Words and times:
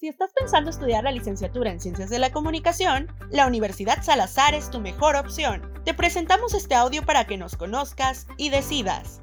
Si 0.00 0.08
estás 0.08 0.32
pensando 0.32 0.70
estudiar 0.70 1.04
la 1.04 1.12
licenciatura 1.12 1.70
en 1.70 1.78
Ciencias 1.78 2.08
de 2.08 2.18
la 2.18 2.32
Comunicación, 2.32 3.08
la 3.30 3.46
Universidad 3.46 4.02
Salazar 4.02 4.54
es 4.54 4.70
tu 4.70 4.80
mejor 4.80 5.14
opción. 5.14 5.74
Te 5.84 5.92
presentamos 5.92 6.54
este 6.54 6.74
audio 6.74 7.04
para 7.04 7.26
que 7.26 7.36
nos 7.36 7.54
conozcas 7.54 8.26
y 8.38 8.48
decidas. 8.48 9.20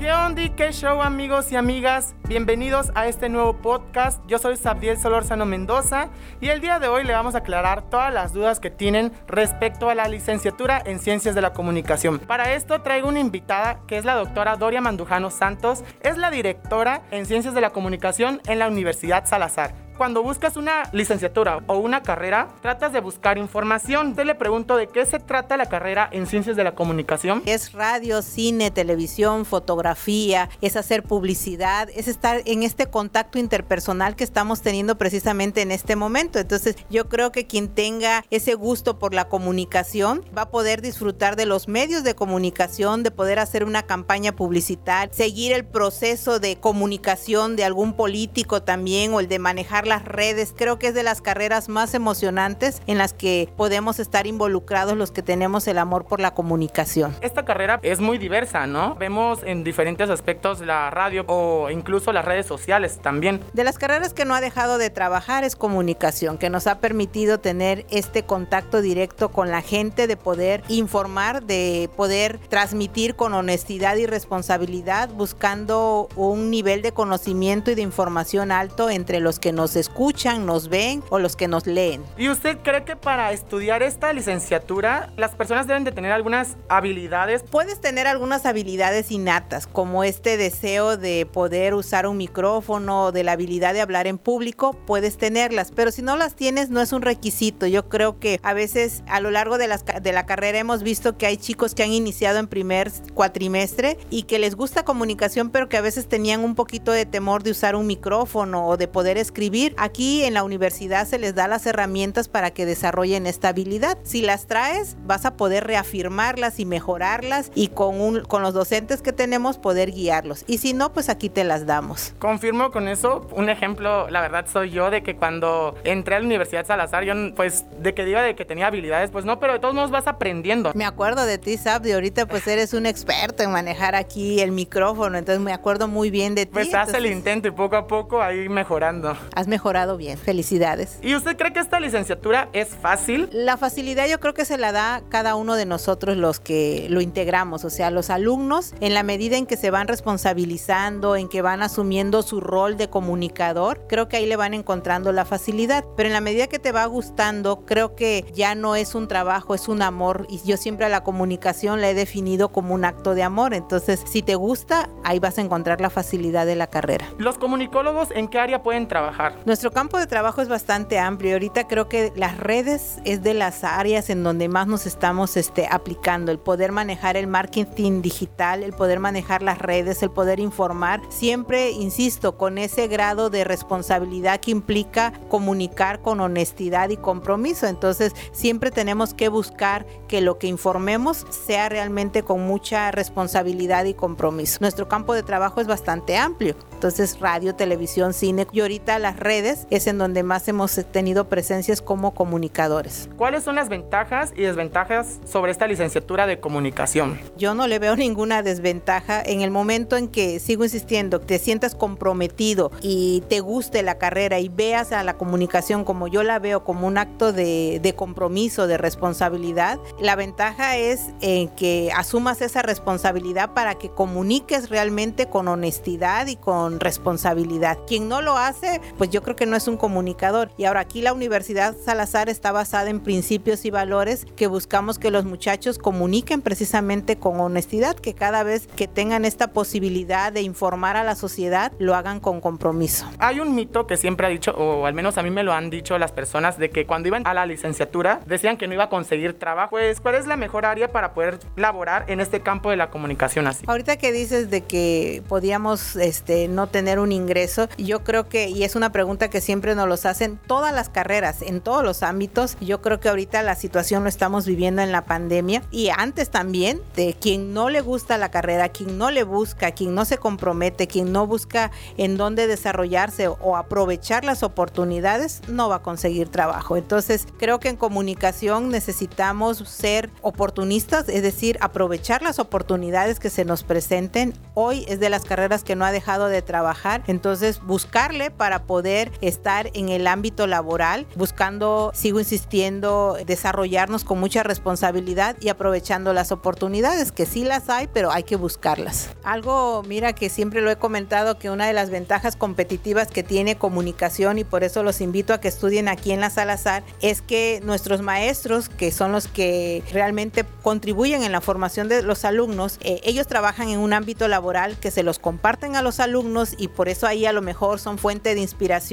¿Qué 0.00 0.10
onda? 0.10 0.40
¿Qué 0.56 0.72
show 0.72 1.02
amigos 1.02 1.52
y 1.52 1.56
amigas? 1.56 2.14
Bienvenidos 2.26 2.90
a 2.94 3.06
este 3.06 3.28
nuevo 3.28 3.58
podcast. 3.58 4.18
Yo 4.26 4.38
soy 4.38 4.56
Sabdiel 4.56 4.96
Solórzano 4.96 5.44
Mendoza 5.44 6.08
y 6.40 6.48
el 6.48 6.62
día 6.62 6.78
de 6.78 6.88
hoy 6.88 7.04
le 7.04 7.12
vamos 7.12 7.34
a 7.34 7.38
aclarar 7.38 7.82
todas 7.90 8.10
las 8.10 8.32
dudas 8.32 8.60
que 8.60 8.70
tienen 8.70 9.12
respecto 9.28 9.90
a 9.90 9.94
la 9.94 10.08
licenciatura 10.08 10.82
en 10.86 11.00
Ciencias 11.00 11.34
de 11.34 11.42
la 11.42 11.52
Comunicación. 11.52 12.18
Para 12.18 12.54
esto 12.54 12.80
traigo 12.80 13.10
una 13.10 13.20
invitada 13.20 13.80
que 13.86 13.98
es 13.98 14.06
la 14.06 14.14
doctora 14.14 14.56
Doria 14.56 14.80
Mandujano 14.80 15.28
Santos. 15.28 15.84
Es 16.00 16.16
la 16.16 16.30
directora 16.30 17.02
en 17.10 17.26
Ciencias 17.26 17.52
de 17.52 17.60
la 17.60 17.68
Comunicación 17.68 18.40
en 18.46 18.58
la 18.58 18.68
Universidad 18.68 19.26
Salazar 19.26 19.89
cuando 20.00 20.22
buscas 20.22 20.56
una 20.56 20.84
licenciatura 20.92 21.62
o 21.66 21.76
una 21.76 22.00
carrera, 22.02 22.48
tratas 22.62 22.90
de 22.90 23.00
buscar 23.00 23.36
información. 23.36 24.14
Te 24.14 24.24
le 24.24 24.34
pregunto 24.34 24.78
de 24.78 24.86
qué 24.86 25.04
se 25.04 25.18
trata 25.18 25.58
la 25.58 25.66
carrera 25.66 26.08
en 26.10 26.26
Ciencias 26.26 26.56
de 26.56 26.64
la 26.64 26.74
Comunicación. 26.74 27.42
Es 27.44 27.72
radio, 27.72 28.22
cine, 28.22 28.70
televisión, 28.70 29.44
fotografía, 29.44 30.48
es 30.62 30.76
hacer 30.76 31.02
publicidad, 31.02 31.90
es 31.94 32.08
estar 32.08 32.40
en 32.46 32.62
este 32.62 32.86
contacto 32.86 33.38
interpersonal 33.38 34.16
que 34.16 34.24
estamos 34.24 34.62
teniendo 34.62 34.96
precisamente 34.96 35.60
en 35.60 35.70
este 35.70 35.96
momento. 35.96 36.38
Entonces, 36.38 36.76
yo 36.88 37.10
creo 37.10 37.30
que 37.30 37.46
quien 37.46 37.68
tenga 37.68 38.24
ese 38.30 38.54
gusto 38.54 38.98
por 38.98 39.12
la 39.12 39.28
comunicación 39.28 40.24
va 40.34 40.42
a 40.44 40.50
poder 40.50 40.80
disfrutar 40.80 41.36
de 41.36 41.44
los 41.44 41.68
medios 41.68 42.04
de 42.04 42.14
comunicación, 42.14 43.02
de 43.02 43.10
poder 43.10 43.38
hacer 43.38 43.64
una 43.64 43.82
campaña 43.82 44.32
publicitaria, 44.32 45.12
seguir 45.12 45.52
el 45.52 45.66
proceso 45.66 46.40
de 46.40 46.56
comunicación 46.56 47.54
de 47.54 47.64
algún 47.64 47.92
político 47.92 48.62
también 48.62 49.12
o 49.12 49.20
el 49.20 49.28
de 49.28 49.38
manejar 49.38 49.89
las 49.90 50.06
redes. 50.06 50.54
Creo 50.56 50.78
que 50.78 50.86
es 50.86 50.94
de 50.94 51.02
las 51.02 51.20
carreras 51.20 51.68
más 51.68 51.92
emocionantes 51.92 52.80
en 52.86 52.96
las 52.96 53.12
que 53.12 53.52
podemos 53.56 53.98
estar 53.98 54.26
involucrados 54.26 54.96
los 54.96 55.10
que 55.10 55.22
tenemos 55.22 55.66
el 55.66 55.76
amor 55.78 56.06
por 56.06 56.20
la 56.20 56.32
comunicación. 56.32 57.14
Esta 57.20 57.44
carrera 57.44 57.80
es 57.82 58.00
muy 58.00 58.16
diversa, 58.16 58.66
¿no? 58.66 58.94
Vemos 58.94 59.40
en 59.44 59.64
diferentes 59.64 60.08
aspectos 60.08 60.60
la 60.60 60.90
radio 60.90 61.24
o 61.26 61.70
incluso 61.70 62.12
las 62.12 62.24
redes 62.24 62.46
sociales 62.46 63.00
también. 63.02 63.40
De 63.52 63.64
las 63.64 63.78
carreras 63.78 64.14
que 64.14 64.24
no 64.24 64.34
ha 64.34 64.40
dejado 64.40 64.78
de 64.78 64.90
trabajar 64.90 65.42
es 65.42 65.56
comunicación, 65.56 66.38
que 66.38 66.50
nos 66.50 66.68
ha 66.68 66.78
permitido 66.78 67.40
tener 67.40 67.84
este 67.90 68.22
contacto 68.22 68.80
directo 68.80 69.30
con 69.30 69.50
la 69.50 69.60
gente, 69.60 70.06
de 70.06 70.16
poder 70.16 70.62
informar, 70.68 71.42
de 71.42 71.90
poder 71.96 72.38
transmitir 72.48 73.16
con 73.16 73.34
honestidad 73.34 73.96
y 73.96 74.06
responsabilidad, 74.06 75.08
buscando 75.08 76.08
un 76.14 76.48
nivel 76.50 76.80
de 76.80 76.92
conocimiento 76.92 77.72
y 77.72 77.74
de 77.74 77.82
información 77.82 78.52
alto 78.52 78.88
entre 78.88 79.18
los 79.18 79.40
que 79.40 79.50
nos 79.50 79.74
escuchan, 79.80 80.46
nos 80.46 80.68
ven 80.68 81.02
o 81.10 81.18
los 81.18 81.36
que 81.36 81.48
nos 81.48 81.66
leen. 81.66 82.02
¿Y 82.16 82.28
usted 82.28 82.58
cree 82.62 82.84
que 82.84 82.96
para 82.96 83.32
estudiar 83.32 83.82
esta 83.82 84.12
licenciatura 84.12 85.12
las 85.16 85.34
personas 85.34 85.66
deben 85.66 85.84
de 85.84 85.92
tener 85.92 86.12
algunas 86.12 86.56
habilidades? 86.68 87.42
Puedes 87.42 87.80
tener 87.80 88.06
algunas 88.06 88.46
habilidades 88.46 89.10
innatas, 89.10 89.66
como 89.66 90.04
este 90.04 90.36
deseo 90.36 90.96
de 90.96 91.26
poder 91.26 91.74
usar 91.74 92.06
un 92.06 92.16
micrófono, 92.16 93.12
de 93.12 93.24
la 93.24 93.32
habilidad 93.32 93.74
de 93.74 93.80
hablar 93.80 94.06
en 94.06 94.18
público, 94.18 94.72
puedes 94.86 95.16
tenerlas, 95.16 95.72
pero 95.74 95.90
si 95.90 96.02
no 96.02 96.16
las 96.16 96.34
tienes 96.34 96.70
no 96.70 96.80
es 96.80 96.92
un 96.92 97.02
requisito. 97.02 97.66
Yo 97.66 97.88
creo 97.88 98.18
que 98.18 98.40
a 98.42 98.54
veces 98.54 99.02
a 99.06 99.20
lo 99.20 99.30
largo 99.30 99.58
de, 99.58 99.68
las, 99.68 99.84
de 99.84 100.12
la 100.12 100.26
carrera 100.26 100.58
hemos 100.58 100.82
visto 100.82 101.16
que 101.16 101.26
hay 101.26 101.36
chicos 101.36 101.74
que 101.74 101.82
han 101.82 101.92
iniciado 101.92 102.38
en 102.38 102.48
primer 102.48 102.90
cuatrimestre 103.14 103.98
y 104.10 104.24
que 104.24 104.38
les 104.38 104.54
gusta 104.54 104.84
comunicación, 104.84 105.50
pero 105.50 105.68
que 105.68 105.76
a 105.76 105.82
veces 105.82 106.08
tenían 106.08 106.44
un 106.44 106.54
poquito 106.54 106.92
de 106.92 107.06
temor 107.06 107.42
de 107.42 107.50
usar 107.50 107.76
un 107.76 107.86
micrófono 107.86 108.66
o 108.66 108.76
de 108.76 108.88
poder 108.88 109.18
escribir 109.18 109.59
Aquí 109.76 110.24
en 110.24 110.34
la 110.34 110.44
universidad 110.44 111.06
se 111.06 111.18
les 111.18 111.34
da 111.34 111.48
las 111.48 111.66
herramientas 111.66 112.28
para 112.28 112.50
que 112.50 112.66
desarrollen 112.66 113.26
esta 113.26 113.48
habilidad. 113.48 113.98
Si 114.02 114.22
las 114.22 114.46
traes, 114.46 114.96
vas 115.04 115.24
a 115.24 115.36
poder 115.36 115.66
reafirmarlas 115.66 116.60
y 116.60 116.66
mejorarlas 116.66 117.50
y 117.54 117.68
con, 117.68 118.00
un, 118.00 118.20
con 118.22 118.42
los 118.42 118.54
docentes 118.54 119.02
que 119.02 119.12
tenemos 119.12 119.58
poder 119.58 119.92
guiarlos. 119.92 120.44
Y 120.46 120.58
si 120.58 120.72
no, 120.72 120.92
pues 120.92 121.08
aquí 121.08 121.28
te 121.28 121.44
las 121.44 121.66
damos. 121.66 122.14
Confirmo 122.18 122.70
con 122.70 122.88
eso. 122.88 123.26
Un 123.32 123.48
ejemplo, 123.48 124.08
la 124.08 124.20
verdad, 124.20 124.46
soy 124.50 124.70
yo 124.70 124.90
de 124.90 125.02
que 125.02 125.16
cuando 125.16 125.74
entré 125.84 126.16
a 126.16 126.20
la 126.20 126.26
Universidad 126.26 126.66
Salazar, 126.66 127.04
yo 127.04 127.14
pues 127.34 127.64
de 127.80 127.94
que 127.94 128.04
diga 128.04 128.22
de 128.22 128.34
que 128.34 128.44
tenía 128.44 128.66
habilidades, 128.66 129.10
pues 129.10 129.24
no, 129.24 129.40
pero 129.40 129.54
de 129.54 129.58
todos 129.58 129.74
modos 129.74 129.90
vas 129.90 130.06
aprendiendo. 130.06 130.72
Me 130.74 130.84
acuerdo 130.84 131.24
de 131.24 131.38
ti, 131.38 131.56
Sab, 131.56 131.82
de 131.82 131.94
ahorita 131.94 132.26
pues 132.26 132.46
eres 132.46 132.72
un 132.74 132.86
experto 132.86 133.42
en 133.42 133.52
manejar 133.52 133.94
aquí 133.94 134.40
el 134.40 134.52
micrófono, 134.52 135.18
entonces 135.18 135.42
me 135.42 135.52
acuerdo 135.52 135.88
muy 135.88 136.10
bien 136.10 136.34
de 136.34 136.46
ti. 136.46 136.52
Pues 136.52 136.74
haz 136.74 136.94
el 136.94 137.06
intento 137.06 137.48
y 137.48 137.50
poco 137.50 137.76
a 137.76 137.86
poco 137.86 138.22
ahí 138.22 138.48
mejorando. 138.48 139.16
Has 139.34 139.48
mejorado 139.50 139.98
bien. 139.98 140.16
Felicidades. 140.16 140.98
¿Y 141.02 141.14
usted 141.14 141.36
cree 141.36 141.52
que 141.52 141.60
esta 141.60 141.78
licenciatura 141.78 142.48
es 142.54 142.68
fácil? 142.68 143.28
La 143.32 143.58
facilidad 143.58 144.06
yo 144.08 144.18
creo 144.20 144.32
que 144.32 144.46
se 144.46 144.56
la 144.56 144.72
da 144.72 145.02
cada 145.10 145.34
uno 145.34 145.56
de 145.56 145.66
nosotros 145.66 146.16
los 146.16 146.40
que 146.40 146.86
lo 146.88 147.02
integramos, 147.02 147.64
o 147.64 147.70
sea, 147.70 147.90
los 147.90 148.08
alumnos, 148.08 148.72
en 148.80 148.94
la 148.94 149.02
medida 149.02 149.36
en 149.36 149.46
que 149.46 149.58
se 149.58 149.70
van 149.70 149.88
responsabilizando, 149.88 151.16
en 151.16 151.28
que 151.28 151.42
van 151.42 151.62
asumiendo 151.62 152.22
su 152.22 152.40
rol 152.40 152.76
de 152.76 152.88
comunicador, 152.88 153.86
creo 153.88 154.08
que 154.08 154.16
ahí 154.16 154.26
le 154.26 154.36
van 154.36 154.54
encontrando 154.54 155.12
la 155.12 155.24
facilidad. 155.24 155.84
Pero 155.96 156.06
en 156.06 156.12
la 156.12 156.20
medida 156.20 156.46
que 156.46 156.58
te 156.58 156.72
va 156.72 156.86
gustando, 156.86 157.64
creo 157.66 157.94
que 157.94 158.24
ya 158.32 158.54
no 158.54 158.76
es 158.76 158.94
un 158.94 159.08
trabajo, 159.08 159.54
es 159.54 159.68
un 159.68 159.82
amor. 159.82 160.26
Y 160.30 160.40
yo 160.44 160.56
siempre 160.56 160.86
a 160.86 160.88
la 160.88 161.02
comunicación 161.02 161.80
la 161.80 161.90
he 161.90 161.94
definido 161.94 162.50
como 162.50 162.74
un 162.74 162.84
acto 162.84 163.14
de 163.14 163.22
amor. 163.22 163.54
Entonces, 163.54 164.02
si 164.06 164.22
te 164.22 164.34
gusta, 164.34 164.88
ahí 165.04 165.18
vas 165.18 165.38
a 165.38 165.40
encontrar 165.40 165.80
la 165.80 165.90
facilidad 165.90 166.46
de 166.46 166.56
la 166.56 166.68
carrera. 166.68 167.06
¿Los 167.18 167.38
comunicólogos 167.38 168.10
en 168.12 168.28
qué 168.28 168.38
área 168.38 168.62
pueden 168.62 168.88
trabajar? 168.88 169.34
Nuestro 169.46 169.70
campo 169.70 169.98
de 169.98 170.06
trabajo 170.06 170.42
es 170.42 170.50
bastante 170.50 170.98
amplio. 170.98 171.32
Ahorita 171.32 171.66
creo 171.66 171.88
que 171.88 172.12
las 172.14 172.36
redes 172.36 172.98
es 173.06 173.22
de 173.22 173.32
las 173.32 173.64
áreas 173.64 174.10
en 174.10 174.22
donde 174.22 174.48
más 174.48 174.66
nos 174.66 174.84
estamos 174.84 175.38
este, 175.38 175.66
aplicando. 175.66 176.30
El 176.30 176.38
poder 176.38 176.72
manejar 176.72 177.16
el 177.16 177.26
marketing 177.26 178.02
digital, 178.02 178.62
el 178.62 178.74
poder 178.74 179.00
manejar 179.00 179.42
las 179.42 179.58
redes, 179.58 180.02
el 180.02 180.10
poder 180.10 180.40
informar. 180.40 181.00
Siempre, 181.08 181.70
insisto, 181.70 182.36
con 182.36 182.58
ese 182.58 182.86
grado 182.86 183.30
de 183.30 183.44
responsabilidad 183.44 184.40
que 184.40 184.50
implica 184.50 185.14
comunicar 185.30 186.02
con 186.02 186.20
honestidad 186.20 186.90
y 186.90 186.98
compromiso. 186.98 187.66
Entonces, 187.66 188.12
siempre 188.32 188.70
tenemos 188.70 189.14
que 189.14 189.30
buscar 189.30 189.86
que 190.06 190.20
lo 190.20 190.38
que 190.38 190.48
informemos 190.48 191.26
sea 191.30 191.70
realmente 191.70 192.22
con 192.22 192.46
mucha 192.46 192.90
responsabilidad 192.90 193.86
y 193.86 193.94
compromiso. 193.94 194.58
Nuestro 194.60 194.86
campo 194.86 195.14
de 195.14 195.22
trabajo 195.22 195.62
es 195.62 195.66
bastante 195.66 196.18
amplio. 196.18 196.56
Entonces, 196.74 197.18
radio, 197.20 197.54
televisión, 197.54 198.12
cine 198.12 198.46
y 198.52 198.60
ahorita 198.60 198.98
las 198.98 199.16
redes 199.18 199.29
es 199.30 199.86
en 199.86 199.98
donde 199.98 200.24
más 200.24 200.48
hemos 200.48 200.74
tenido 200.90 201.28
presencias 201.28 201.80
como 201.80 202.14
comunicadores. 202.14 203.08
¿Cuáles 203.16 203.44
son 203.44 203.54
las 203.54 203.68
ventajas 203.68 204.32
y 204.36 204.42
desventajas 204.42 205.20
sobre 205.24 205.52
esta 205.52 205.68
licenciatura 205.68 206.26
de 206.26 206.40
comunicación? 206.40 207.18
Yo 207.36 207.54
no 207.54 207.68
le 207.68 207.78
veo 207.78 207.94
ninguna 208.00 208.42
desventaja 208.42 209.22
en 209.22 209.42
el 209.42 209.52
momento 209.52 209.96
en 209.96 210.08
que 210.08 210.40
sigo 210.40 210.64
insistiendo, 210.64 211.20
te 211.20 211.38
sientas 211.38 211.76
comprometido 211.76 212.72
y 212.82 213.22
te 213.28 213.38
guste 213.40 213.84
la 213.84 213.98
carrera 213.98 214.40
y 214.40 214.48
veas 214.48 214.90
a 214.90 215.04
la 215.04 215.16
comunicación 215.16 215.84
como 215.84 216.08
yo 216.08 216.24
la 216.24 216.40
veo 216.40 216.64
como 216.64 216.88
un 216.88 216.98
acto 216.98 217.32
de, 217.32 217.78
de 217.80 217.94
compromiso, 217.94 218.66
de 218.66 218.78
responsabilidad. 218.78 219.78
La 220.00 220.16
ventaja 220.16 220.76
es 220.76 221.10
en 221.20 221.48
que 221.50 221.92
asumas 221.94 222.40
esa 222.40 222.62
responsabilidad 222.62 223.54
para 223.54 223.76
que 223.76 223.90
comuniques 223.90 224.70
realmente 224.70 225.26
con 225.26 225.46
honestidad 225.46 226.26
y 226.26 226.34
con 226.34 226.80
responsabilidad. 226.80 227.78
Quien 227.86 228.08
no 228.08 228.22
lo 228.22 228.36
hace, 228.36 228.80
pues 228.98 229.10
yo 229.10 229.19
creo 229.22 229.36
que 229.36 229.46
no 229.46 229.56
es 229.56 229.68
un 229.68 229.76
comunicador. 229.76 230.50
Y 230.56 230.64
ahora 230.64 230.80
aquí 230.80 231.02
la 231.02 231.12
Universidad 231.12 231.76
Salazar 231.76 232.28
está 232.28 232.52
basada 232.52 232.90
en 232.90 233.00
principios 233.00 233.64
y 233.64 233.70
valores 233.70 234.26
que 234.36 234.46
buscamos 234.46 234.98
que 234.98 235.10
los 235.10 235.24
muchachos 235.24 235.78
comuniquen 235.78 236.42
precisamente 236.42 237.16
con 237.16 237.40
honestidad, 237.40 237.96
que 237.96 238.14
cada 238.14 238.42
vez 238.42 238.66
que 238.66 238.88
tengan 238.88 239.24
esta 239.24 239.48
posibilidad 239.52 240.32
de 240.32 240.42
informar 240.42 240.96
a 240.96 241.04
la 241.04 241.14
sociedad, 241.14 241.72
lo 241.78 241.94
hagan 241.94 242.20
con 242.20 242.40
compromiso. 242.40 243.06
Hay 243.18 243.40
un 243.40 243.54
mito 243.54 243.86
que 243.86 243.96
siempre 243.96 244.26
ha 244.26 244.30
dicho, 244.30 244.52
o 244.52 244.86
al 244.86 244.94
menos 244.94 245.18
a 245.18 245.22
mí 245.22 245.30
me 245.30 245.42
lo 245.42 245.52
han 245.52 245.70
dicho 245.70 245.98
las 245.98 246.12
personas, 246.12 246.58
de 246.58 246.70
que 246.70 246.86
cuando 246.86 247.08
iban 247.08 247.26
a 247.26 247.34
la 247.34 247.46
licenciatura 247.46 248.20
decían 248.26 248.56
que 248.56 248.66
no 248.66 248.74
iba 248.74 248.84
a 248.84 248.88
conseguir 248.88 249.38
trabajo. 249.38 249.70
Pues, 249.70 250.00
¿cuál 250.00 250.14
es 250.14 250.26
la 250.26 250.36
mejor 250.36 250.66
área 250.66 250.88
para 250.88 251.14
poder 251.14 251.38
laborar 251.56 252.04
en 252.08 252.20
este 252.20 252.40
campo 252.40 252.70
de 252.70 252.76
la 252.76 252.90
comunicación 252.90 253.46
así? 253.46 253.64
Ahorita 253.66 253.96
que 253.96 254.12
dices 254.12 254.50
de 254.50 254.62
que 254.62 255.22
podíamos 255.28 255.96
este, 255.96 256.48
no 256.48 256.66
tener 256.66 256.98
un 256.98 257.12
ingreso, 257.12 257.68
yo 257.78 258.04
creo 258.04 258.28
que, 258.28 258.48
y 258.48 258.64
es 258.64 258.76
una 258.76 258.92
pregunta 258.92 259.09
pregunta 259.10 259.28
que 259.28 259.40
siempre 259.40 259.74
nos 259.74 259.88
los 259.88 260.06
hacen. 260.06 260.38
Todas 260.46 260.72
las 260.72 260.88
carreras, 260.88 261.42
en 261.42 261.60
todos 261.60 261.82
los 261.82 262.04
ámbitos, 262.04 262.56
yo 262.60 262.80
creo 262.80 263.00
que 263.00 263.08
ahorita 263.08 263.42
la 263.42 263.56
situación 263.56 264.04
lo 264.04 264.08
estamos 264.08 264.46
viviendo 264.46 264.82
en 264.82 264.92
la 264.92 265.04
pandemia 265.04 265.64
y 265.72 265.88
antes 265.88 266.30
también, 266.30 266.80
de 266.94 267.16
quien 267.20 267.52
no 267.52 267.70
le 267.70 267.80
gusta 267.80 268.18
la 268.18 268.30
carrera, 268.30 268.68
quien 268.68 268.98
no 268.98 269.10
le 269.10 269.24
busca, 269.24 269.72
quien 269.72 269.96
no 269.96 270.04
se 270.04 270.18
compromete, 270.18 270.86
quien 270.86 271.10
no 271.10 271.26
busca 271.26 271.72
en 271.96 272.16
dónde 272.16 272.46
desarrollarse 272.46 273.26
o 273.26 273.56
aprovechar 273.56 274.24
las 274.24 274.44
oportunidades, 274.44 275.42
no 275.48 275.68
va 275.68 275.76
a 275.76 275.82
conseguir 275.82 276.28
trabajo. 276.28 276.76
Entonces, 276.76 277.26
creo 277.36 277.58
que 277.58 277.68
en 277.68 277.76
comunicación 277.76 278.68
necesitamos 278.68 279.58
ser 279.58 280.08
oportunistas, 280.22 281.08
es 281.08 281.24
decir, 281.24 281.58
aprovechar 281.60 282.22
las 282.22 282.38
oportunidades 282.38 283.18
que 283.18 283.28
se 283.28 283.44
nos 283.44 283.64
presenten. 283.64 284.34
Hoy 284.54 284.84
es 284.86 285.00
de 285.00 285.10
las 285.10 285.24
carreras 285.24 285.64
que 285.64 285.74
no 285.74 285.84
ha 285.84 285.90
dejado 285.90 286.28
de 286.28 286.42
trabajar, 286.42 287.02
entonces 287.08 287.60
buscarle 287.60 288.30
para 288.30 288.62
poder 288.62 288.99
estar 289.20 289.70
en 289.74 289.88
el 289.88 290.06
ámbito 290.06 290.46
laboral, 290.46 291.06
buscando, 291.16 291.92
sigo 291.94 292.18
insistiendo, 292.18 293.16
desarrollarnos 293.24 294.04
con 294.04 294.20
mucha 294.20 294.42
responsabilidad 294.42 295.36
y 295.40 295.48
aprovechando 295.48 296.12
las 296.12 296.32
oportunidades, 296.32 297.12
que 297.12 297.26
sí 297.26 297.44
las 297.44 297.68
hay, 297.68 297.88
pero 297.92 298.10
hay 298.10 298.24
que 298.24 298.36
buscarlas. 298.36 299.10
Algo, 299.22 299.82
mira, 299.86 300.12
que 300.12 300.28
siempre 300.28 300.60
lo 300.60 300.70
he 300.70 300.76
comentado, 300.76 301.38
que 301.38 301.50
una 301.50 301.66
de 301.66 301.72
las 301.72 301.90
ventajas 301.90 302.36
competitivas 302.36 303.08
que 303.08 303.22
tiene 303.22 303.56
comunicación 303.56 304.38
y 304.38 304.44
por 304.44 304.64
eso 304.64 304.82
los 304.82 305.00
invito 305.00 305.32
a 305.32 305.40
que 305.40 305.48
estudien 305.48 305.88
aquí 305.88 306.12
en 306.12 306.20
la 306.20 306.30
Salazar, 306.30 306.82
es 307.00 307.22
que 307.22 307.60
nuestros 307.64 308.02
maestros, 308.02 308.68
que 308.68 308.90
son 308.90 309.12
los 309.12 309.28
que 309.28 309.82
realmente 309.92 310.44
contribuyen 310.62 311.22
en 311.22 311.32
la 311.32 311.40
formación 311.40 311.88
de 311.88 312.02
los 312.02 312.24
alumnos, 312.24 312.78
eh, 312.80 313.00
ellos 313.04 313.26
trabajan 313.26 313.68
en 313.68 313.78
un 313.78 313.92
ámbito 313.92 314.28
laboral 314.28 314.76
que 314.78 314.90
se 314.90 315.02
los 315.02 315.18
comparten 315.18 315.76
a 315.76 315.82
los 315.82 316.00
alumnos 316.00 316.54
y 316.58 316.68
por 316.68 316.88
eso 316.88 317.06
ahí 317.06 317.26
a 317.26 317.32
lo 317.32 317.42
mejor 317.42 317.78
son 317.78 317.98
fuente 317.98 318.34
de 318.34 318.40
inspiración, 318.40 318.89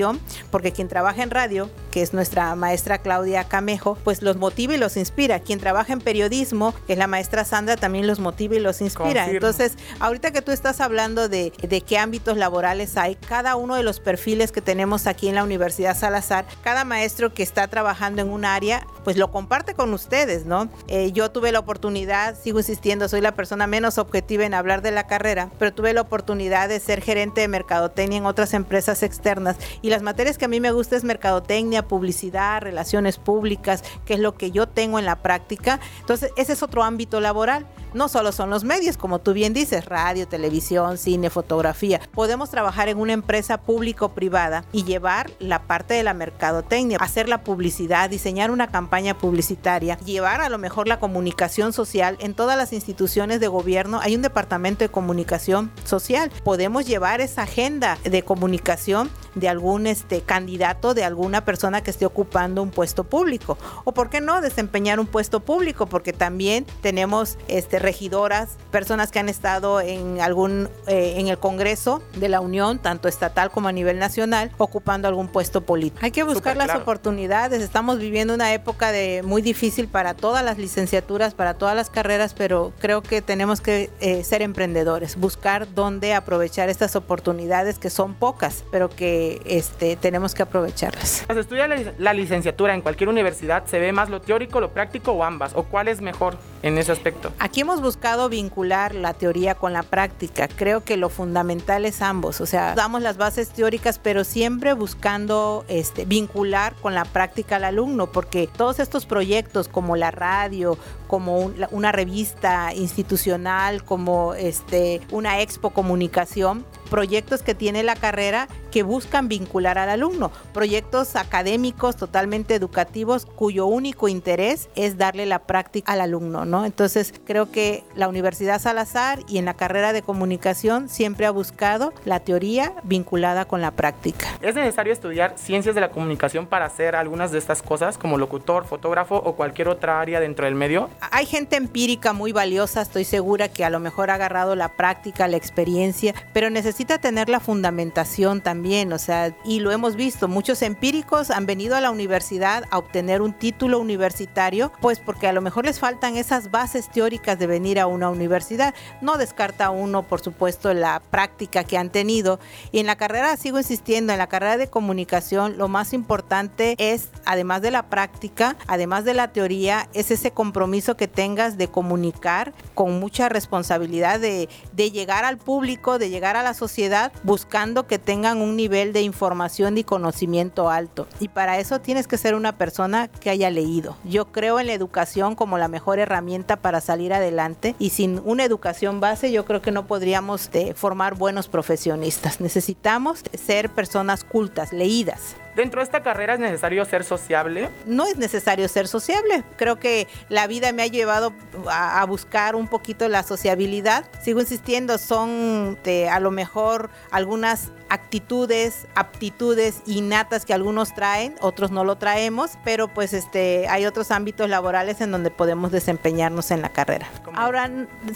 porque 0.51 0.71
quien 0.71 0.87
trabaja 0.87 1.23
en 1.23 1.31
radio, 1.31 1.69
que 1.91 2.01
es 2.01 2.13
nuestra 2.13 2.55
maestra 2.55 2.99
Claudia 2.99 3.45
Camejo, 3.45 3.97
pues 4.03 4.21
los 4.21 4.37
motiva 4.37 4.75
y 4.75 4.77
los 4.77 4.97
inspira. 4.97 5.39
Quien 5.39 5.59
trabaja 5.59 5.93
en 5.93 5.99
periodismo, 5.99 6.73
que 6.85 6.93
es 6.93 6.99
la 6.99 7.07
maestra 7.07 7.45
Sandra, 7.45 7.75
también 7.75 8.05
los 8.05 8.19
motiva 8.19 8.55
y 8.55 8.59
los 8.59 8.81
inspira. 8.81 9.29
Entonces, 9.29 9.73
ahorita 9.99 10.31
que 10.31 10.41
tú 10.41 10.51
estás 10.51 10.81
hablando 10.81 11.29
de, 11.29 11.51
de 11.61 11.81
qué 11.81 11.97
ámbitos 11.97 12.37
laborales 12.37 12.97
hay, 12.97 13.15
cada 13.15 13.55
uno 13.55 13.75
de 13.75 13.83
los 13.83 13.99
perfiles 13.99 14.51
que 14.51 14.61
tenemos 14.61 15.07
aquí 15.07 15.27
en 15.27 15.35
la 15.35 15.43
Universidad 15.43 15.97
Salazar, 15.97 16.45
cada 16.63 16.85
maestro 16.85 17.33
que 17.33 17.43
está 17.43 17.67
trabajando 17.67 18.21
en 18.21 18.29
un 18.29 18.45
área, 18.45 18.85
pues 19.03 19.17
lo 19.17 19.31
comparte 19.31 19.73
con 19.73 19.93
ustedes, 19.93 20.45
¿no? 20.45 20.69
Eh, 20.87 21.11
yo 21.11 21.31
tuve 21.31 21.51
la 21.51 21.59
oportunidad, 21.59 22.37
sigo 22.39 22.59
insistiendo, 22.59 23.07
soy 23.09 23.21
la 23.21 23.33
persona 23.33 23.67
menos 23.67 23.97
objetiva 23.97 24.45
en 24.45 24.53
hablar 24.53 24.81
de 24.81 24.91
la 24.91 25.07
carrera, 25.07 25.49
pero 25.57 25.73
tuve 25.73 25.93
la 25.93 26.01
oportunidad 26.01 26.69
de 26.69 26.79
ser 26.79 27.01
gerente 27.01 27.41
de 27.41 27.47
mercadotecnia 27.47 28.17
en 28.17 28.25
otras 28.25 28.53
empresas 28.53 29.03
externas 29.03 29.57
y 29.87 29.89
las 29.89 30.01
materias 30.01 30.37
que 30.37 30.43
a 30.43 30.49
mí 30.49 30.59
me 30.59 30.73
gusta 30.73 30.97
es 30.97 31.05
mercadotecnia, 31.05 31.87
publicidad, 31.87 32.61
relaciones 32.61 33.17
públicas, 33.17 33.85
que 34.05 34.15
es 34.15 34.19
lo 34.19 34.35
que 34.35 34.51
yo 34.51 34.67
tengo 34.67 34.99
en 34.99 35.05
la 35.05 35.21
práctica. 35.21 35.79
Entonces, 36.01 36.33
ese 36.35 36.51
es 36.51 36.61
otro 36.61 36.83
ámbito 36.83 37.21
laboral 37.21 37.65
no 37.93 38.07
solo 38.09 38.31
son 38.31 38.49
los 38.49 38.63
medios, 38.63 38.97
como 38.97 39.19
tú 39.19 39.33
bien 39.33 39.53
dices, 39.53 39.85
radio, 39.85 40.27
televisión, 40.27 40.97
cine, 40.97 41.29
fotografía. 41.29 41.99
Podemos 42.13 42.49
trabajar 42.49 42.89
en 42.89 42.99
una 42.99 43.13
empresa 43.13 43.57
público-privada 43.57 44.65
y 44.71 44.83
llevar 44.83 45.31
la 45.39 45.63
parte 45.63 45.93
de 45.93 46.03
la 46.03 46.13
mercadotecnia, 46.13 46.97
hacer 46.99 47.29
la 47.29 47.43
publicidad, 47.43 48.09
diseñar 48.09 48.51
una 48.51 48.67
campaña 48.67 49.17
publicitaria, 49.17 49.97
llevar 49.99 50.41
a 50.41 50.49
lo 50.49 50.57
mejor 50.57 50.87
la 50.87 50.99
comunicación 50.99 51.73
social. 51.73 52.17
En 52.19 52.33
todas 52.33 52.57
las 52.57 52.73
instituciones 52.73 53.39
de 53.39 53.47
gobierno 53.47 53.99
hay 54.01 54.15
un 54.15 54.21
departamento 54.21 54.83
de 54.83 54.89
comunicación 54.89 55.71
social. 55.83 56.29
Podemos 56.43 56.85
llevar 56.85 57.21
esa 57.21 57.43
agenda 57.43 57.97
de 58.03 58.21
comunicación 58.21 59.09
de 59.39 59.49
algún 59.49 59.87
este, 59.87 60.21
candidato, 60.21 60.93
de 60.93 61.03
alguna 61.03 61.45
persona 61.45 61.81
que 61.81 61.91
esté 61.91 62.05
ocupando 62.05 62.61
un 62.61 62.71
puesto 62.71 63.03
público. 63.03 63.57
O 63.83 63.91
por 63.93 64.09
qué 64.09 64.21
no 64.21 64.41
desempeñar 64.41 64.99
un 64.99 65.07
puesto 65.07 65.39
público, 65.39 65.87
porque 65.87 66.13
también 66.13 66.65
tenemos 66.81 67.37
este, 67.47 67.79
regidoras, 67.79 68.57
personas 68.71 69.11
que 69.11 69.19
han 69.19 69.29
estado 69.29 69.81
en 69.81 70.21
algún 70.21 70.69
eh, 70.87 71.15
en 71.17 71.27
el 71.27 71.37
Congreso 71.37 72.01
de 72.15 72.29
la 72.29 72.41
Unión, 72.41 72.79
tanto 72.79 73.07
estatal 73.07 73.51
como 73.51 73.67
a 73.67 73.71
nivel 73.71 73.99
nacional, 73.99 74.51
ocupando 74.57 75.07
algún 75.07 75.27
puesto 75.27 75.61
político. 75.61 75.99
Hay 76.03 76.11
que 76.11 76.23
buscar 76.23 76.57
las 76.57 76.75
oportunidades. 76.75 77.61
Estamos 77.61 77.99
viviendo 77.99 78.33
una 78.33 78.53
época 78.53 78.91
de 78.91 79.21
muy 79.23 79.41
difícil 79.41 79.87
para 79.87 80.13
todas 80.13 80.43
las 80.43 80.57
licenciaturas, 80.57 81.33
para 81.33 81.53
todas 81.55 81.75
las 81.75 81.89
carreras, 81.89 82.33
pero 82.33 82.73
creo 82.79 83.01
que 83.01 83.21
tenemos 83.21 83.61
que 83.61 83.89
eh, 83.99 84.23
ser 84.23 84.41
emprendedores, 84.41 85.17
buscar 85.17 85.73
dónde 85.73 86.13
aprovechar 86.13 86.69
estas 86.69 86.95
oportunidades 86.95 87.79
que 87.79 87.89
son 87.89 88.13
pocas, 88.13 88.63
pero 88.71 88.89
que 88.89 89.26
este, 89.45 89.95
tenemos 89.95 90.33
que 90.33 90.43
aprovecharlas. 90.43 91.23
Cuando 91.25 91.41
estudia 91.41 91.67
la 91.67 92.13
licenciatura 92.13 92.73
en 92.73 92.81
cualquier 92.81 93.09
universidad, 93.09 93.65
¿se 93.65 93.79
ve 93.79 93.91
más 93.91 94.09
lo 94.09 94.21
teórico, 94.21 94.59
lo 94.59 94.71
práctico 94.71 95.11
o 95.11 95.23
ambas? 95.23 95.53
¿O 95.55 95.63
cuál 95.63 95.87
es 95.87 96.01
mejor 96.01 96.37
en 96.61 96.77
ese 96.77 96.91
aspecto? 96.91 97.31
Aquí 97.39 97.61
hemos 97.61 97.81
buscado 97.81 98.29
vincular 98.29 98.95
la 98.95 99.13
teoría 99.13 99.55
con 99.55 99.73
la 99.73 99.83
práctica. 99.83 100.47
Creo 100.47 100.83
que 100.83 100.97
lo 100.97 101.09
fundamental 101.09 101.85
es 101.85 102.01
ambos. 102.01 102.41
O 102.41 102.45
sea, 102.45 102.75
damos 102.75 103.01
las 103.01 103.17
bases 103.17 103.49
teóricas, 103.49 103.99
pero 103.99 104.23
siempre 104.23 104.73
buscando 104.73 105.65
este, 105.67 106.05
vincular 106.05 106.73
con 106.81 106.93
la 106.93 107.05
práctica 107.05 107.57
al 107.57 107.63
alumno, 107.63 108.07
porque 108.07 108.47
todos 108.47 108.79
estos 108.79 109.05
proyectos 109.05 109.67
como 109.67 109.95
la 109.95 110.11
radio, 110.11 110.77
como 111.07 111.51
una 111.71 111.91
revista 111.91 112.73
institucional, 112.73 113.83
como 113.83 114.33
este, 114.33 115.01
una 115.11 115.41
expo 115.41 115.69
comunicación, 115.71 116.65
proyectos 116.89 117.41
que 117.41 117.55
tiene 117.55 117.83
la 117.83 117.95
carrera 117.95 118.47
que 118.71 118.83
buscan 118.83 119.16
vincular 119.21 119.77
al 119.77 119.89
alumno, 119.89 120.31
proyectos 120.53 121.15
académicos 121.15 121.95
totalmente 121.95 122.55
educativos 122.55 123.25
cuyo 123.25 123.65
único 123.65 124.07
interés 124.07 124.69
es 124.75 124.97
darle 124.97 125.25
la 125.25 125.39
práctica 125.39 125.93
al 125.93 126.01
alumno, 126.01 126.45
¿no? 126.45 126.65
Entonces, 126.65 127.13
creo 127.25 127.51
que 127.51 127.83
la 127.95 128.07
Universidad 128.07 128.61
Salazar 128.61 129.19
y 129.27 129.37
en 129.37 129.45
la 129.45 129.55
carrera 129.55 129.93
de 129.93 130.01
comunicación 130.01 130.89
siempre 130.89 131.25
ha 131.25 131.31
buscado 131.31 131.93
la 132.05 132.19
teoría 132.19 132.73
vinculada 132.83 133.45
con 133.45 133.61
la 133.61 133.71
práctica. 133.71 134.27
¿Es 134.41 134.55
necesario 134.55 134.93
estudiar 134.93 135.33
ciencias 135.37 135.75
de 135.75 135.81
la 135.81 135.89
comunicación 135.89 136.45
para 136.47 136.65
hacer 136.65 136.95
algunas 136.95 137.31
de 137.31 137.37
estas 137.37 137.61
cosas 137.61 137.97
como 137.97 138.17
locutor, 138.17 138.65
fotógrafo 138.65 139.15
o 139.15 139.35
cualquier 139.35 139.69
otra 139.69 139.99
área 139.99 140.19
dentro 140.19 140.45
del 140.45 140.55
medio? 140.55 140.89
Hay 141.11 141.25
gente 141.25 141.55
empírica 141.55 142.13
muy 142.13 142.31
valiosa, 142.31 142.81
estoy 142.81 143.05
segura 143.05 143.49
que 143.49 143.65
a 143.65 143.69
lo 143.69 143.79
mejor 143.79 144.09
ha 144.09 144.15
agarrado 144.15 144.55
la 144.55 144.69
práctica, 144.69 145.27
la 145.27 145.37
experiencia, 145.37 146.13
pero 146.33 146.49
necesita 146.49 146.97
tener 146.97 147.29
la 147.29 147.39
fundamentación 147.39 148.41
también, 148.41 148.91
o 148.93 148.99
sea, 148.99 149.06
y 149.45 149.59
lo 149.59 149.71
hemos 149.71 149.95
visto, 149.95 150.27
muchos 150.27 150.61
empíricos 150.61 151.31
han 151.31 151.45
venido 151.45 151.75
a 151.75 151.81
la 151.81 151.91
universidad 151.91 152.65
a 152.71 152.77
obtener 152.77 153.21
un 153.21 153.31
título 153.31 153.79
universitario, 153.79 154.71
pues 154.81 154.99
porque 154.99 155.27
a 155.27 155.33
lo 155.33 155.41
mejor 155.41 155.65
les 155.65 155.79
faltan 155.79 156.17
esas 156.17 156.51
bases 156.51 156.89
teóricas 156.89 157.39
de 157.39 157.47
venir 157.47 157.79
a 157.79 157.87
una 157.87 158.09
universidad. 158.09 158.73
No 159.01 159.17
descarta 159.17 159.69
uno, 159.69 160.03
por 160.03 160.19
supuesto, 160.19 160.73
la 160.73 161.01
práctica 161.09 161.63
que 161.63 161.77
han 161.77 161.89
tenido. 161.89 162.39
Y 162.71 162.79
en 162.79 162.85
la 162.85 162.97
carrera, 162.97 163.37
sigo 163.37 163.57
insistiendo, 163.57 164.11
en 164.11 164.19
la 164.19 164.27
carrera 164.27 164.57
de 164.57 164.67
comunicación, 164.67 165.57
lo 165.57 165.67
más 165.67 165.93
importante 165.93 166.75
es, 166.77 167.09
además 167.25 167.61
de 167.61 167.71
la 167.71 167.83
práctica, 167.83 168.57
además 168.67 169.05
de 169.05 169.13
la 169.13 169.29
teoría, 169.29 169.87
es 169.93 170.11
ese 170.11 170.31
compromiso 170.31 170.97
que 170.97 171.07
tengas 171.07 171.57
de 171.57 171.69
comunicar 171.69 172.53
con 172.73 172.99
mucha 172.99 173.29
responsabilidad, 173.29 174.19
de, 174.19 174.49
de 174.73 174.91
llegar 174.91 175.23
al 175.23 175.37
público, 175.37 175.97
de 175.97 176.09
llegar 176.09 176.35
a 176.35 176.43
la 176.43 176.53
sociedad, 176.53 177.13
buscando 177.23 177.87
que 177.87 177.99
tengan 177.99 178.41
un 178.41 178.55
nivel 178.57 178.86
de 178.93 179.01
información 179.01 179.77
y 179.77 179.83
conocimiento 179.83 180.69
alto. 180.69 181.07
Y 181.19 181.29
para 181.29 181.59
eso 181.59 181.79
tienes 181.79 182.07
que 182.07 182.17
ser 182.17 182.35
una 182.35 182.57
persona 182.57 183.07
que 183.07 183.29
haya 183.29 183.49
leído. 183.49 183.95
Yo 184.03 184.31
creo 184.31 184.59
en 184.59 184.67
la 184.67 184.73
educación 184.73 185.35
como 185.35 185.57
la 185.57 185.67
mejor 185.67 185.99
herramienta 185.99 186.57
para 186.57 186.81
salir 186.81 187.13
adelante 187.13 187.75
y 187.79 187.91
sin 187.91 188.21
una 188.23 188.43
educación 188.43 188.99
base 188.99 189.31
yo 189.31 189.45
creo 189.45 189.61
que 189.61 189.71
no 189.71 189.87
podríamos 189.87 190.49
eh, 190.53 190.73
formar 190.75 191.15
buenos 191.15 191.47
profesionistas. 191.47 192.41
Necesitamos 192.41 193.23
ser 193.33 193.69
personas 193.69 194.23
cultas, 194.23 194.73
leídas. 194.73 195.35
¿Dentro 195.57 195.79
de 195.79 195.85
esta 195.85 196.03
carrera 196.03 196.35
es 196.35 196.39
necesario 196.39 196.85
ser 196.85 197.03
sociable? 197.03 197.69
No 197.87 198.05
es 198.05 198.15
necesario 198.15 198.67
ser 198.67 198.87
sociable. 198.87 199.43
Creo 199.55 199.79
que 199.79 200.07
la 200.29 200.45
vida 200.45 200.71
me 200.71 200.83
ha 200.83 200.87
llevado 200.87 201.33
a, 201.67 202.05
buscar 202.05 202.55
un 202.55 202.67
poquito 202.67 203.07
la 203.07 203.23
sociabilidad. 203.23 204.05
Sigo 204.21 204.39
insistiendo, 204.39 204.99
son 204.99 205.79
de, 205.83 206.09
a 206.09 206.19
lo 206.19 206.29
mejor 206.29 206.91
algunas 207.09 207.71
actitudes, 207.89 208.87
aptitudes 208.95 209.81
innatas 209.85 210.45
que 210.45 210.53
algunos 210.53 210.93
traen, 210.93 211.35
otros 211.39 211.71
no 211.71 211.83
lo 211.83 211.97
traemos, 211.97 212.51
pero 212.63 212.87
pues 212.87 213.13
este 213.13 213.67
hay 213.69 213.85
otros 213.85 214.11
ámbitos 214.11 214.49
laborales 214.49 215.01
en 215.01 215.11
donde 215.11 215.31
podemos 215.31 215.71
desempeñarnos 215.71 216.51
en 216.51 216.61
la 216.61 216.69
carrera. 216.69 217.07
Ahora, 217.33 217.69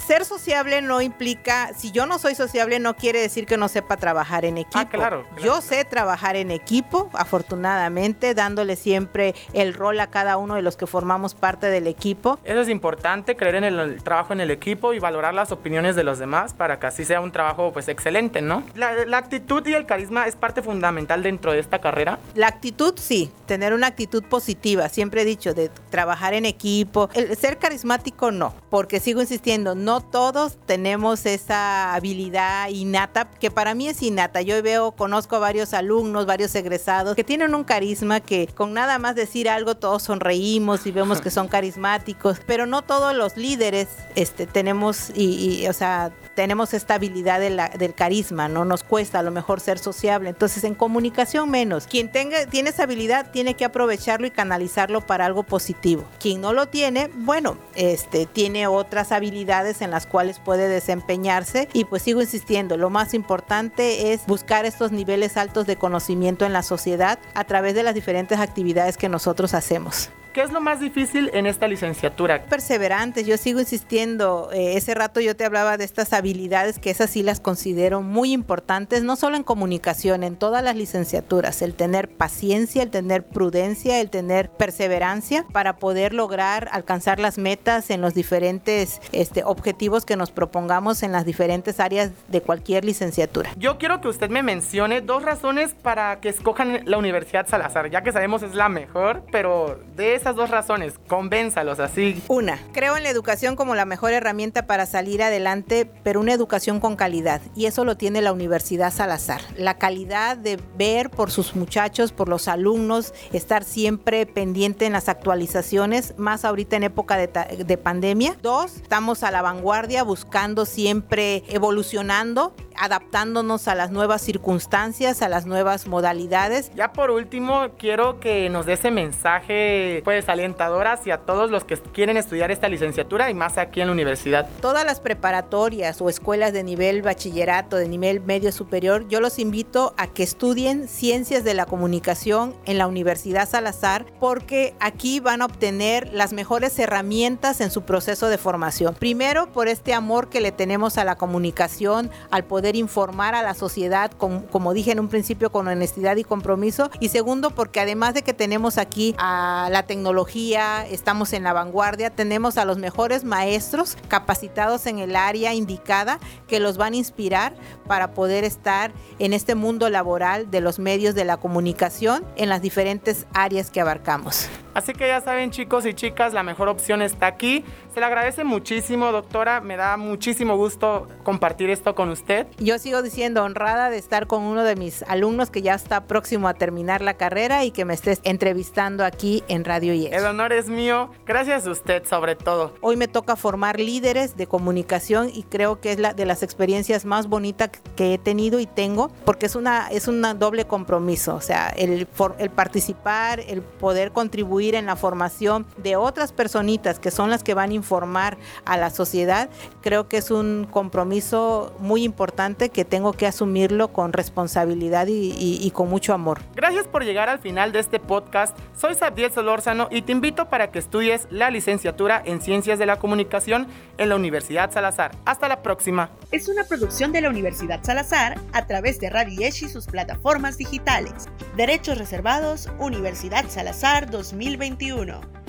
ser 0.05 0.25
sociable 0.25 0.81
no 0.81 1.01
implica, 1.01 1.71
si 1.75 1.91
yo 1.91 2.05
no 2.05 2.19
soy 2.19 2.35
sociable 2.35 2.79
no 2.79 2.95
quiere 2.95 3.21
decir 3.21 3.45
que 3.45 3.57
no 3.57 3.67
sepa 3.67 3.97
trabajar 3.97 4.45
en 4.45 4.57
equipo. 4.57 4.77
Ah, 4.77 4.89
claro, 4.89 5.25
yo 5.41 5.61
sé 5.61 5.85
trabajar 5.85 6.35
en 6.35 6.51
equipo, 6.51 7.09
afortunadamente, 7.31 8.33
dándole 8.33 8.75
siempre 8.75 9.33
el 9.53 9.73
rol 9.73 10.01
a 10.01 10.07
cada 10.07 10.35
uno 10.35 10.55
de 10.55 10.61
los 10.61 10.75
que 10.75 10.85
formamos 10.85 11.33
parte 11.33 11.67
del 11.67 11.87
equipo. 11.87 12.37
Eso 12.43 12.59
es 12.59 12.67
importante, 12.67 13.37
creer 13.37 13.55
en 13.55 13.63
el, 13.63 14.03
trabajo 14.03 14.33
en 14.33 14.41
el 14.41 14.51
equipo 14.51 14.93
y 14.93 14.99
valorar 14.99 15.33
las 15.33 15.53
opiniones 15.53 15.95
de 15.95 16.03
los 16.03 16.19
demás 16.19 16.53
para 16.53 16.77
que 16.77 16.87
así 16.87 17.05
sea 17.05 17.21
un 17.21 17.31
trabajo 17.31 17.71
pues 17.71 17.87
excelente, 17.87 18.41
¿no? 18.41 18.63
La, 18.75 19.05
la 19.05 19.17
actitud 19.17 19.65
y 19.65 19.73
el 19.73 19.85
carisma 19.85 20.27
es 20.27 20.35
parte 20.35 20.61
fundamental 20.61 21.23
dentro 21.23 21.53
de 21.53 21.59
esta 21.59 21.79
carrera. 21.79 22.19
La 22.35 22.47
actitud 22.47 22.95
sí, 22.97 23.31
tener 23.45 23.73
una 23.73 23.87
actitud 23.87 24.23
positiva, 24.23 24.89
siempre 24.89 25.21
he 25.21 25.25
dicho, 25.25 25.53
de 25.53 25.71
trabajar 25.89 26.33
en 26.33 26.45
equipo. 26.45 27.09
El 27.13 27.37
ser 27.37 27.59
carismático 27.59 28.31
no, 28.31 28.53
porque 28.69 28.99
sigo 28.99 29.21
insistiendo, 29.21 29.73
no 29.73 30.01
todos 30.01 30.57
tenemos 30.65 31.25
esa 31.25 31.93
habilidad 31.93 32.67
innata, 32.67 33.29
que 33.39 33.51
para 33.51 33.73
mí 33.73 33.87
es 33.87 34.03
innata. 34.03 34.41
Yo 34.41 34.61
veo, 34.61 34.91
conozco 34.91 35.37
a 35.37 35.39
varios 35.39 35.73
alumnos, 35.73 36.25
varios 36.25 36.53
egresados 36.55 37.15
que 37.21 37.25
tienen 37.25 37.53
un 37.53 37.63
carisma 37.63 38.19
que 38.19 38.47
con 38.47 38.73
nada 38.73 38.97
más 38.97 39.13
decir 39.13 39.47
algo 39.47 39.75
todos 39.75 40.01
sonreímos 40.01 40.87
y 40.87 40.91
vemos 40.91 41.21
que 41.21 41.29
son 41.29 41.47
carismáticos, 41.49 42.39
pero 42.47 42.65
no 42.65 42.81
todos 42.81 43.15
los 43.15 43.37
líderes 43.37 43.89
este, 44.15 44.47
tenemos, 44.47 45.11
y, 45.13 45.67
o 45.67 45.73
sea, 45.73 46.11
tenemos 46.33 46.73
esta 46.73 46.95
habilidad 46.95 47.39
del 47.39 47.93
carisma, 47.93 48.47
¿no? 48.47 48.65
Nos 48.65 48.83
cuesta 48.83 49.19
a 49.19 49.21
lo 49.21 49.29
mejor 49.29 49.59
ser 49.59 49.77
sociable. 49.77 50.29
Entonces, 50.29 50.63
en 50.63 50.73
comunicación 50.73 51.51
menos. 51.51 51.85
Quien 51.85 52.11
tenga, 52.11 52.47
tiene 52.47 52.71
esa 52.71 52.83
habilidad 52.83 53.29
tiene 53.31 53.53
que 53.53 53.65
aprovecharlo 53.65 54.25
y 54.25 54.31
canalizarlo 54.31 55.01
para 55.01 55.27
algo 55.27 55.43
positivo. 55.43 56.05
Quien 56.19 56.41
no 56.41 56.53
lo 56.53 56.69
tiene, 56.69 57.11
bueno, 57.13 57.57
este, 57.75 58.25
tiene 58.25 58.65
otras 58.65 59.11
habilidades 59.11 59.81
en 59.81 59.91
las 59.91 60.07
cuales 60.07 60.39
puede 60.39 60.67
desempeñarse. 60.69 61.67
Y 61.73 61.85
pues 61.85 62.01
sigo 62.01 62.21
insistiendo, 62.21 62.77
lo 62.77 62.89
más 62.89 63.13
importante 63.13 64.13
es 64.13 64.25
buscar 64.25 64.65
estos 64.65 64.91
niveles 64.91 65.37
altos 65.37 65.67
de 65.67 65.75
conocimiento 65.75 66.45
en 66.45 66.53
la 66.53 66.63
sociedad 66.63 67.00
a 67.01 67.43
través 67.45 67.75
de 67.75 67.83
las 67.83 67.95
diferentes 67.95 68.39
actividades 68.39 68.97
que 68.97 69.09
nosotros 69.09 69.53
hacemos. 69.53 70.09
¿Qué 70.33 70.41
es 70.41 70.51
lo 70.53 70.61
más 70.61 70.79
difícil 70.79 71.29
en 71.33 71.45
esta 71.45 71.67
licenciatura? 71.67 72.43
Perseverantes, 72.43 73.27
yo 73.27 73.35
sigo 73.35 73.59
insistiendo. 73.59 74.49
Eh, 74.53 74.77
ese 74.77 74.93
rato 74.93 75.19
yo 75.19 75.35
te 75.35 75.43
hablaba 75.43 75.75
de 75.75 75.83
estas 75.83 76.13
habilidades 76.13 76.79
que 76.79 76.89
esas 76.89 77.09
sí 77.09 77.21
las 77.21 77.41
considero 77.41 78.01
muy 78.01 78.31
importantes, 78.31 79.03
no 79.03 79.17
solo 79.17 79.35
en 79.35 79.43
comunicación, 79.43 80.23
en 80.23 80.37
todas 80.37 80.63
las 80.63 80.77
licenciaturas. 80.77 81.61
El 81.61 81.73
tener 81.73 82.07
paciencia, 82.07 82.81
el 82.81 82.91
tener 82.91 83.25
prudencia, 83.25 83.99
el 83.99 84.09
tener 84.09 84.49
perseverancia 84.49 85.45
para 85.51 85.75
poder 85.75 86.13
lograr 86.13 86.69
alcanzar 86.71 87.19
las 87.19 87.37
metas 87.37 87.89
en 87.89 87.99
los 87.99 88.13
diferentes 88.13 89.01
este, 89.11 89.43
objetivos 89.43 90.05
que 90.05 90.15
nos 90.15 90.31
propongamos 90.31 91.03
en 91.03 91.11
las 91.11 91.25
diferentes 91.25 91.81
áreas 91.81 92.11
de 92.29 92.39
cualquier 92.39 92.85
licenciatura. 92.85 93.51
Yo 93.57 93.77
quiero 93.77 93.99
que 93.99 94.07
usted 94.07 94.29
me 94.29 94.43
mencione 94.43 95.01
dos 95.01 95.23
razones 95.23 95.73
para 95.73 96.21
que 96.21 96.29
escojan 96.29 96.83
la 96.85 96.97
Universidad 96.97 97.47
Salazar, 97.49 97.89
ya 97.89 98.01
que 98.01 98.13
sabemos 98.13 98.43
es 98.43 98.55
la 98.55 98.69
mejor, 98.69 99.23
pero 99.29 99.77
de 99.97 100.20
esas 100.21 100.35
dos 100.35 100.51
razones, 100.51 100.93
convénzalos 101.07 101.79
así. 101.79 102.21
Una, 102.27 102.59
creo 102.73 102.95
en 102.95 103.03
la 103.03 103.09
educación 103.09 103.55
como 103.55 103.73
la 103.73 103.85
mejor 103.85 104.13
herramienta 104.13 104.67
para 104.67 104.85
salir 104.85 105.23
adelante, 105.23 105.89
pero 106.03 106.19
una 106.19 106.33
educación 106.33 106.79
con 106.79 106.95
calidad. 106.95 107.41
Y 107.55 107.65
eso 107.65 107.83
lo 107.85 107.97
tiene 107.97 108.21
la 108.21 108.31
Universidad 108.31 108.93
Salazar. 108.93 109.41
La 109.57 109.79
calidad 109.79 110.37
de 110.37 110.59
ver 110.77 111.09
por 111.09 111.31
sus 111.31 111.55
muchachos, 111.55 112.11
por 112.11 112.29
los 112.29 112.47
alumnos, 112.47 113.13
estar 113.33 113.63
siempre 113.63 114.27
pendiente 114.27 114.85
en 114.85 114.93
las 114.93 115.09
actualizaciones, 115.09 116.13
más 116.17 116.45
ahorita 116.45 116.75
en 116.75 116.83
época 116.83 117.17
de, 117.17 117.27
de 117.27 117.77
pandemia. 117.77 118.37
Dos, 118.43 118.75
estamos 118.75 119.23
a 119.23 119.31
la 119.31 119.41
vanguardia 119.41 120.03
buscando 120.03 120.65
siempre 120.65 121.43
evolucionando 121.49 122.53
adaptándonos 122.77 123.67
a 123.67 123.75
las 123.75 123.91
nuevas 123.91 124.21
circunstancias, 124.21 125.21
a 125.21 125.29
las 125.29 125.45
nuevas 125.45 125.87
modalidades. 125.87 126.71
Ya 126.75 126.93
por 126.93 127.11
último, 127.11 127.69
quiero 127.77 128.19
que 128.19 128.49
nos 128.49 128.65
dé 128.65 128.73
ese 128.73 128.91
mensaje 128.91 130.01
pues 130.03 130.29
alentador 130.29 130.87
hacia 130.87 131.19
todos 131.19 131.51
los 131.51 131.63
que 131.63 131.77
quieren 131.77 132.17
estudiar 132.17 132.51
esta 132.51 132.69
licenciatura 132.69 133.29
y 133.29 133.33
más 133.33 133.57
aquí 133.57 133.81
en 133.81 133.87
la 133.87 133.93
universidad. 133.93 134.47
Todas 134.61 134.85
las 134.85 134.99
preparatorias 134.99 136.01
o 136.01 136.09
escuelas 136.09 136.53
de 136.53 136.63
nivel 136.63 137.01
bachillerato, 137.01 137.77
de 137.77 137.87
nivel 137.87 138.21
medio 138.21 138.51
superior, 138.51 139.07
yo 139.07 139.19
los 139.19 139.39
invito 139.39 139.93
a 139.97 140.07
que 140.07 140.23
estudien 140.23 140.87
ciencias 140.87 141.43
de 141.43 141.53
la 141.53 141.65
comunicación 141.65 142.55
en 142.65 142.77
la 142.77 142.87
Universidad 142.87 143.49
Salazar 143.49 144.05
porque 144.19 144.73
aquí 144.79 145.19
van 145.19 145.41
a 145.41 145.45
obtener 145.45 146.09
las 146.13 146.33
mejores 146.33 146.77
herramientas 146.79 147.61
en 147.61 147.71
su 147.71 147.83
proceso 147.83 148.27
de 148.29 148.37
formación. 148.37 148.95
Primero, 148.95 149.51
por 149.51 149.67
este 149.67 149.93
amor 149.93 150.29
que 150.29 150.41
le 150.41 150.51
tenemos 150.51 150.97
a 150.97 151.03
la 151.03 151.15
comunicación, 151.15 152.09
al 152.29 152.45
poder 152.45 152.60
informar 152.75 153.35
a 153.35 153.41
la 153.41 153.53
sociedad, 153.53 154.11
como 154.11 154.73
dije 154.73 154.91
en 154.91 154.99
un 154.99 155.07
principio, 155.07 155.51
con 155.51 155.67
honestidad 155.67 156.15
y 156.17 156.23
compromiso. 156.23 156.89
Y 156.99 157.09
segundo, 157.09 157.51
porque 157.51 157.79
además 157.79 158.13
de 158.13 158.21
que 158.21 158.33
tenemos 158.33 158.77
aquí 158.77 159.15
a 159.17 159.69
la 159.71 159.83
tecnología, 159.83 160.85
estamos 160.87 161.33
en 161.33 161.43
la 161.43 161.53
vanguardia, 161.53 162.09
tenemos 162.09 162.57
a 162.57 162.65
los 162.65 162.77
mejores 162.77 163.23
maestros 163.23 163.97
capacitados 164.07 164.85
en 164.85 164.99
el 164.99 165.15
área 165.15 165.53
indicada 165.53 166.19
que 166.47 166.59
los 166.59 166.77
van 166.77 166.93
a 166.93 166.97
inspirar 166.97 167.55
para 167.87 168.13
poder 168.13 168.43
estar 168.43 168.91
en 169.19 169.33
este 169.33 169.55
mundo 169.55 169.89
laboral 169.89 170.51
de 170.51 170.61
los 170.61 170.79
medios 170.79 171.15
de 171.15 171.25
la 171.25 171.37
comunicación 171.37 172.25
en 172.35 172.49
las 172.49 172.61
diferentes 172.61 173.25
áreas 173.33 173.71
que 173.71 173.81
abarcamos. 173.81 174.49
Así 174.73 174.93
que 174.93 175.07
ya 175.07 175.19
saben 175.19 175.51
chicos 175.51 175.85
y 175.85 175.93
chicas, 175.93 176.33
la 176.33 176.43
mejor 176.43 176.69
opción 176.69 177.01
está 177.01 177.27
aquí. 177.27 177.65
Se 177.93 177.99
le 177.99 178.05
agradece 178.05 178.45
muchísimo, 178.45 179.11
doctora. 179.11 179.59
Me 179.59 179.75
da 179.75 179.97
muchísimo 179.97 180.55
gusto 180.55 181.07
compartir 181.23 181.69
esto 181.69 181.93
con 181.93 182.09
usted. 182.09 182.47
Yo 182.57 182.79
sigo 182.79 183.01
diciendo 183.01 183.43
honrada 183.43 183.89
de 183.89 183.97
estar 183.97 184.27
con 184.27 184.43
uno 184.43 184.63
de 184.63 184.77
mis 184.77 185.03
alumnos 185.03 185.51
que 185.51 185.61
ya 185.61 185.73
está 185.73 186.05
próximo 186.05 186.47
a 186.47 186.53
terminar 186.53 187.01
la 187.01 187.15
carrera 187.15 187.65
y 187.65 187.71
que 187.71 187.83
me 187.83 187.93
estés 187.93 188.21
entrevistando 188.23 189.03
aquí 189.03 189.43
en 189.49 189.65
Radio 189.65 189.93
IES. 189.93 190.13
El 190.13 190.25
honor 190.25 190.53
es 190.53 190.69
mío. 190.69 191.11
Gracias 191.25 191.67
a 191.67 191.71
usted 191.71 192.05
sobre 192.05 192.35
todo. 192.35 192.73
Hoy 192.79 192.95
me 192.95 193.09
toca 193.09 193.35
formar 193.35 193.79
líderes 193.79 194.37
de 194.37 194.47
comunicación 194.47 195.29
y 195.33 195.43
creo 195.43 195.81
que 195.81 195.91
es 195.91 195.99
la 195.99 196.13
de 196.13 196.25
las 196.25 196.43
experiencias 196.43 197.03
más 197.03 197.27
bonitas 197.27 197.71
que 197.97 198.13
he 198.13 198.17
tenido 198.17 198.59
y 198.59 198.67
tengo 198.67 199.11
porque 199.25 199.47
es 199.47 199.55
una 199.55 199.89
es 199.89 200.07
un 200.07 200.21
doble 200.39 200.65
compromiso, 200.65 201.35
o 201.35 201.41
sea, 201.41 201.69
el, 201.69 202.07
el 202.37 202.49
participar, 202.49 203.41
el 203.41 203.61
poder 203.61 204.11
contribuir 204.11 204.60
en 204.61 204.85
la 204.85 204.95
formación 204.95 205.65
de 205.77 205.95
otras 205.95 206.31
personitas 206.31 206.99
que 206.99 207.11
son 207.11 207.29
las 207.29 207.43
que 207.43 207.53
van 207.53 207.71
a 207.71 207.73
informar 207.73 208.37
a 208.65 208.77
la 208.77 208.89
sociedad, 208.89 209.49
creo 209.81 210.07
que 210.07 210.17
es 210.17 210.31
un 210.31 210.67
compromiso 210.69 211.73
muy 211.79 212.03
importante 212.03 212.69
que 212.69 212.85
tengo 212.85 213.13
que 213.13 213.27
asumirlo 213.27 213.91
con 213.91 214.13
responsabilidad 214.13 215.07
y, 215.09 215.71
con 215.73 215.89
mucho 215.89 216.13
amor. 216.13 216.41
Gracias 216.55 216.87
por 216.87 217.03
llegar 217.03 217.29
al 217.29 217.39
final 217.39 217.71
de 217.71 217.79
este 217.79 217.99
podcast. 217.99 218.57
Soy 218.77 218.95
Sabdiel 218.95 219.31
Solórzano 219.31 219.87
y 219.89 220.01
te 220.01 220.11
invito 220.11 220.49
para 220.49 220.71
que 220.71 220.79
estudies 220.79 221.27
la 221.29 221.49
licenciatura 221.49 222.21
en 222.23 222.41
Ciencias 222.41 222.77
de 222.77 222.85
la 222.85 222.99
Comunicación 222.99 223.67
en 223.97 224.09
la 224.09 224.15
Universidad 224.15 224.71
Salazar. 224.71 225.11
Hasta 225.25 225.47
la 225.47 225.61
próxima. 225.63 226.09
Es 226.31 226.49
una 226.49 226.65
producción 226.65 227.11
de 227.11 227.21
la 227.21 227.29
Universidad 227.29 227.83
Salazar 227.83 228.39
a 228.53 228.67
través 228.67 228.99
de 228.99 229.09
Radio 229.09 229.39
Yesh 229.39 229.63
y 229.63 229.69
sus 229.69 229.85
plataformas 229.85 230.57
digitales. 230.57 231.29
Derechos 231.55 231.97
reservados, 231.97 232.69
Universidad 232.79 233.45
Salazar 233.49 234.09
2021. 234.57 235.40